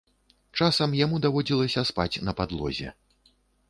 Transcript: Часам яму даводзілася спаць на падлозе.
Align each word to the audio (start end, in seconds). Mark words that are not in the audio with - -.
Часам 0.59 0.95
яму 1.05 1.21
даводзілася 1.27 1.87
спаць 1.93 2.11
на 2.29 2.39
падлозе. 2.43 2.89